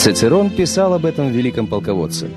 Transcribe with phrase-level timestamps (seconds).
[0.00, 2.30] Цирон писал об этом великом полководце.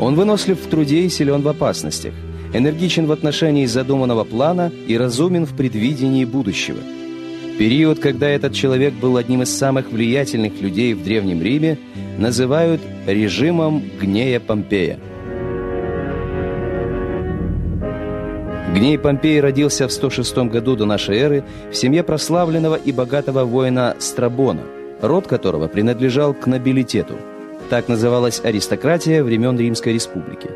[0.00, 2.12] Он вынослив в труде и силен в опасностях,
[2.52, 6.78] энергичен в отношении задуманного плана и разумен в предвидении будущего.
[7.56, 11.78] Период, когда этот человек был одним из самых влиятельных людей в Древнем Риме,
[12.18, 14.98] называют режимом Гнея Помпея.
[18.74, 23.94] Гней Помпей родился в 106 году до нашей эры в семье прославленного и богатого воина
[24.00, 24.62] Страбона,
[25.00, 27.14] род которого принадлежал к нобилитету.
[27.70, 30.50] Так называлась аристократия времен Римской Республики.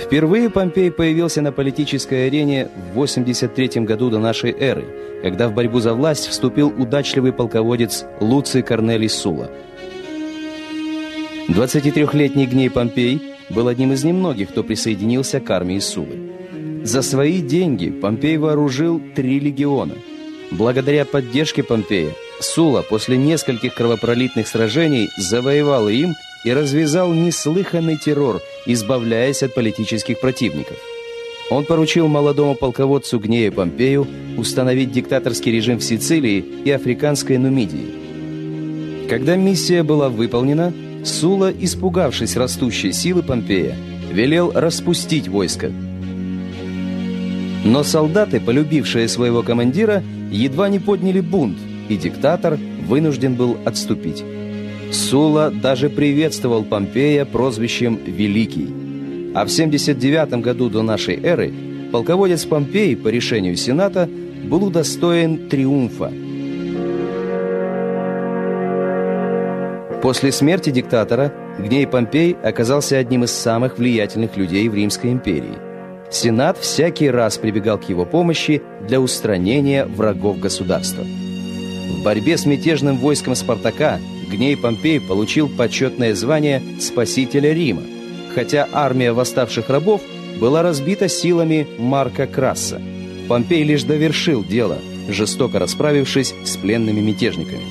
[0.00, 4.84] Впервые Помпей появился на политической арене в 83 году до нашей эры,
[5.22, 9.50] когда в борьбу за власть вступил удачливый полководец Луций Корнелий Сула.
[11.48, 16.32] 23-летний Гней Помпей был одним из немногих, кто присоединился к армии Сулы.
[16.82, 19.94] За свои деньги Помпей вооружил три легиона.
[20.50, 22.10] Благодаря поддержке Помпея,
[22.42, 30.76] Сула после нескольких кровопролитных сражений завоевал Рим и развязал неслыханный террор, избавляясь от политических противников.
[31.50, 39.06] Он поручил молодому полководцу Гнея Помпею установить диктаторский режим в Сицилии и африканской Нумидии.
[39.08, 40.72] Когда миссия была выполнена,
[41.04, 43.76] Сула, испугавшись растущей силы Помпея,
[44.10, 45.70] велел распустить войско–
[47.64, 51.58] но солдаты, полюбившие своего командира, едва не подняли бунт,
[51.94, 54.24] и диктатор вынужден был отступить.
[54.90, 58.68] Сула даже приветствовал Помпея прозвищем «Великий».
[59.34, 61.52] А в 79 году до нашей эры
[61.90, 64.08] полководец Помпей по решению Сената
[64.44, 66.12] был удостоен триумфа.
[70.02, 75.56] После смерти диктатора Гней Помпей оказался одним из самых влиятельных людей в Римской империи–
[76.12, 81.04] Сенат всякий раз прибегал к его помощи для устранения врагов государства.
[81.88, 84.00] В борьбе с мятежным войском Спартака
[84.30, 87.82] Гней Помпей получил почетное звание «Спасителя Рима»,
[88.34, 90.00] хотя армия восставших рабов
[90.40, 92.80] была разбита силами Марка Краса.
[93.28, 94.78] Помпей лишь довершил дело,
[95.08, 97.62] жестоко расправившись с пленными мятежниками.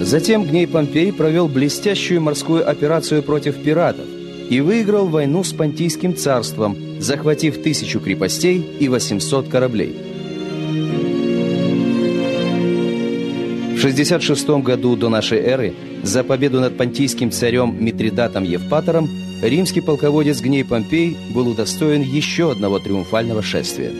[0.00, 4.06] Затем Гней Помпей провел блестящую морскую операцию против пиратов,
[4.48, 9.96] и выиграл войну с Понтийским царством, захватив тысячу крепостей и 800 кораблей.
[13.76, 19.06] В 66 году до нашей эры за победу над понтийским царем Митридатом Евпатором
[19.42, 23.92] римский полководец Гней Помпей был удостоен еще одного триумфального шествия.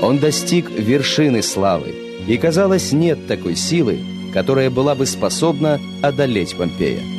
[0.00, 1.92] Он достиг вершины славы,
[2.28, 3.98] и, казалось, нет такой силы,
[4.32, 7.15] которая была бы способна одолеть Помпея.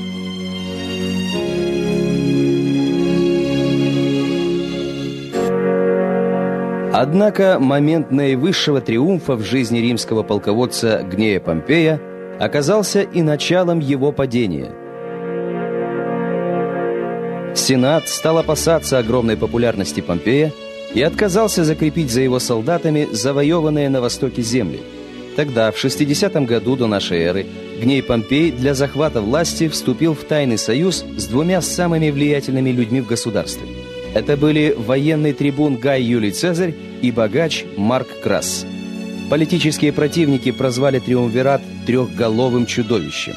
[7.00, 12.02] Однако момент наивысшего триумфа в жизни римского полководца Гнея Помпея
[12.40, 14.72] оказался и началом его падения.
[17.56, 20.52] Сенат стал опасаться огромной популярности Помпея
[20.96, 24.82] и отказался закрепить за его солдатами завоеванные на востоке земли–
[25.38, 27.46] Тогда, в 60 году до нашей эры,
[27.80, 33.08] Гней Помпей для захвата власти вступил в тайный союз с двумя самыми влиятельными людьми в
[33.08, 33.77] государстве.
[34.14, 38.66] Это были военный трибун Гай Юлий Цезарь и богач Марк Крас.
[39.30, 43.36] Политические противники прозвали Триумвират «трехголовым чудовищем».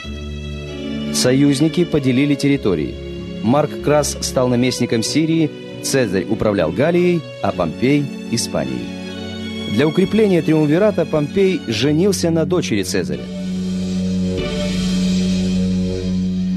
[1.13, 2.95] Союзники поделили территории.
[3.43, 5.51] Марк Крас стал наместником Сирии,
[5.83, 8.85] Цезарь управлял Галией, а Помпей– Испанией.
[9.73, 13.25] Для укрепления триумвирата Помпей женился на дочери Цезаря.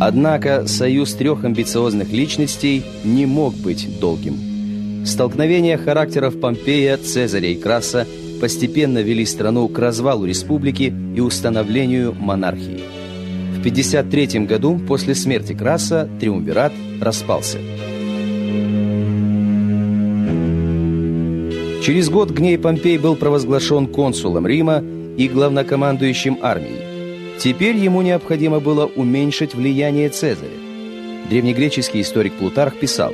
[0.05, 5.05] Однако союз трех амбициозных личностей не мог быть долгим.
[5.05, 8.05] Столкновения характеров Помпея, Цезаря и Краса
[8.41, 12.81] постепенно вели страну к развалу республики и установлению монархии.
[13.57, 17.59] В 53 году после смерти Краса триумвират распался.
[21.81, 24.83] Через год Гней Помпей был провозглашен консулом Рима
[25.17, 26.92] и главнокомандующим армией.
[27.43, 30.49] Теперь ему необходимо было уменьшить влияние Цезаря.
[31.29, 33.13] Древнегреческий историк Плутарх писал,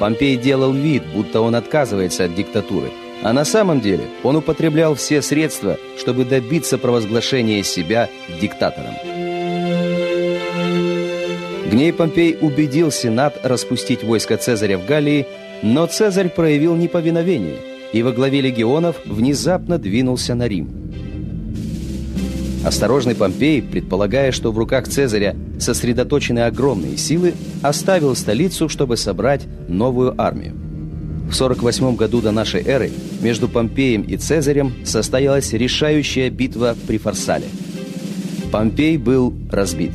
[0.00, 2.90] Помпей делал вид, будто он отказывается от диктатуры,
[3.22, 8.08] а на самом деле он употреблял все средства, чтобы добиться провозглашения себя
[8.40, 8.94] диктатором.
[11.70, 15.24] Гней Помпей убедил Сенат распустить войско Цезаря в Галлии,
[15.62, 17.58] но Цезарь проявил неповиновение–
[17.92, 20.68] и во главе легионов внезапно двинулся на Рим.
[22.68, 27.32] Осторожный Помпей, предполагая, что в руках Цезаря сосредоточены огромные силы,
[27.62, 30.54] оставил столицу, чтобы собрать новую армию.
[31.30, 32.90] В 48 году до нашей эры
[33.22, 37.46] между Помпеем и Цезарем состоялась решающая битва при Фарсале.
[38.52, 39.92] Помпей был разбит.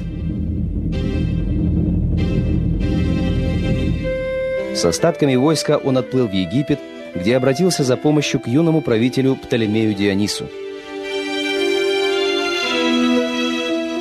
[4.74, 6.80] С остатками войска он отплыл в Египет,
[7.14, 10.46] где обратился за помощью к юному правителю Птолемею Дионису.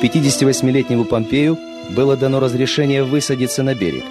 [0.03, 1.57] 58-летнему Помпею
[1.95, 4.03] было дано разрешение высадиться на берег.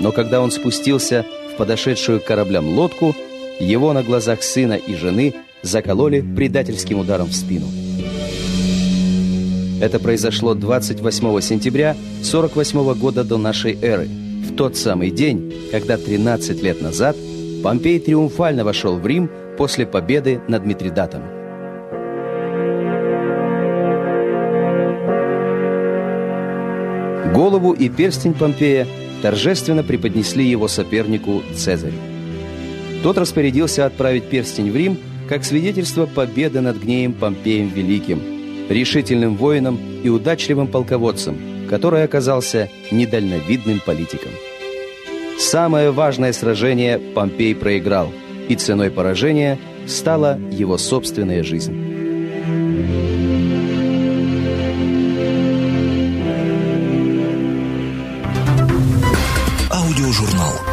[0.00, 3.16] Но когда он спустился в подошедшую к кораблям лодку,
[3.58, 7.66] его на глазах сына и жены закололи предательским ударом в спину.
[9.80, 16.62] Это произошло 28 сентября 48 года до нашей эры, в тот самый день, когда 13
[16.62, 17.16] лет назад
[17.64, 21.37] Помпей триумфально вошел в Рим после победы над Митридатом.
[27.34, 28.86] Голову и перстень Помпея
[29.22, 31.94] торжественно преподнесли его сопернику Цезарю.
[33.02, 34.98] Тот распорядился отправить перстень в Рим
[35.28, 38.20] как свидетельство победы над гнеем Помпеем Великим,
[38.68, 41.36] решительным воином и удачливым полководцем,
[41.68, 44.32] который оказался недальновидным политиком.
[45.38, 48.12] Самое важное сражение Помпей проиграл,
[48.48, 51.87] и ценой поражения стала его собственная жизнь.
[60.08, 60.67] Аудиожурнал